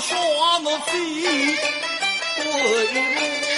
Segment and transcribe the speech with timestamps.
[0.00, 0.92] 双飞
[2.36, 3.53] 对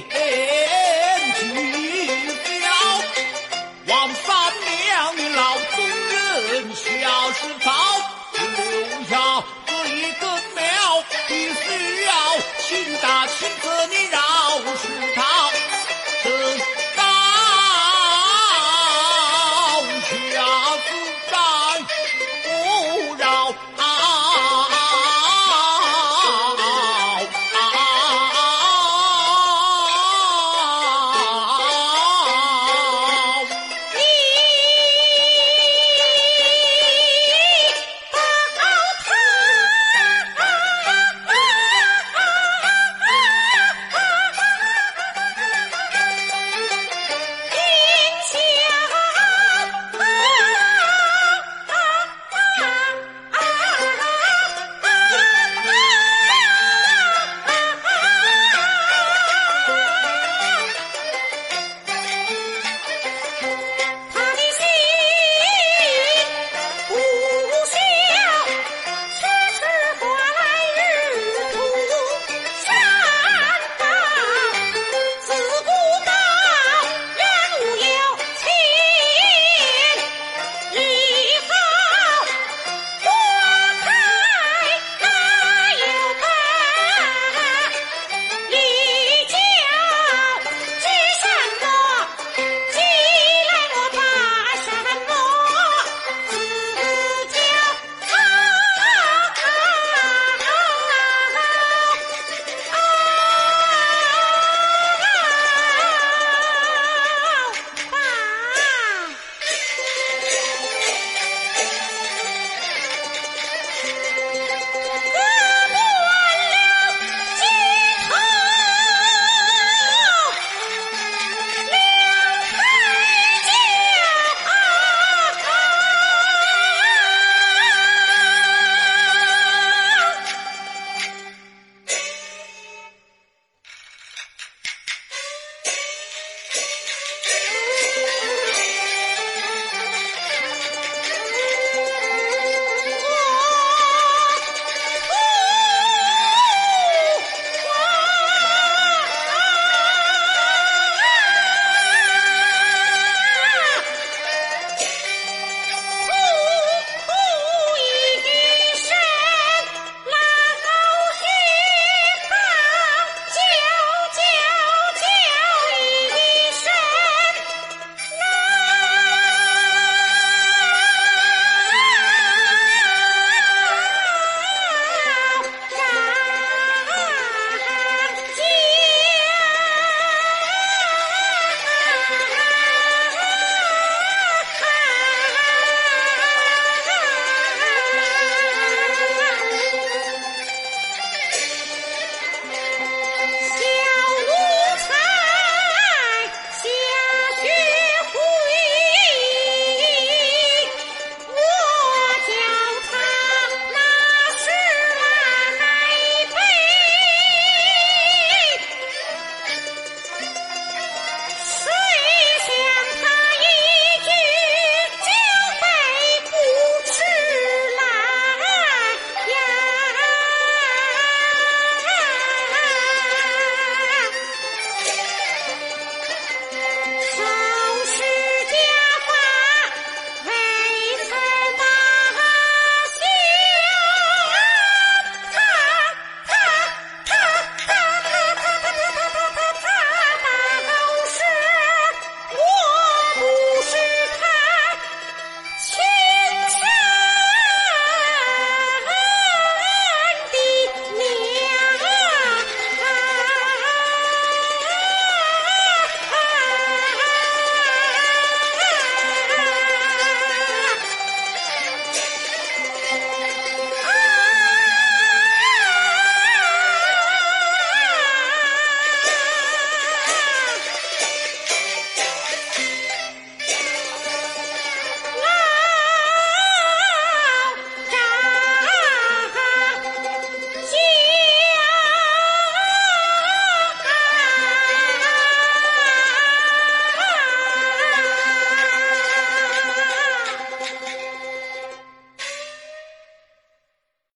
[0.00, 0.77] hey, hey.